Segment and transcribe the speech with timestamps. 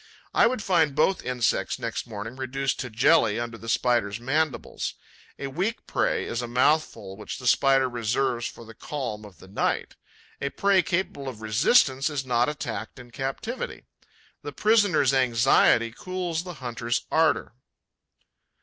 [0.33, 4.95] I would find both insects, next morning, reduced to a jelly under the Spider's mandibles.
[5.37, 9.47] A weak prey is a mouthful which the Spider reserves for the calm of the
[9.47, 9.95] night.
[10.41, 13.83] A prey capable of resistance is not attacked in captivity.
[14.41, 17.53] The prisoner's anxiety cools the hunter's ardour.